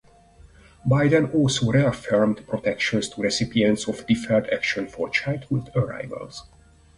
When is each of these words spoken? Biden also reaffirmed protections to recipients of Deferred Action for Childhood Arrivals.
Biden 0.83 1.31
also 1.31 1.69
reaffirmed 1.71 2.47
protections 2.47 3.07
to 3.09 3.21
recipients 3.21 3.87
of 3.87 4.07
Deferred 4.07 4.49
Action 4.49 4.87
for 4.87 5.09
Childhood 5.11 5.69
Arrivals. 5.75 6.47